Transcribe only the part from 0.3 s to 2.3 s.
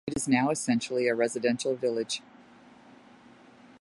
essentially a residential village.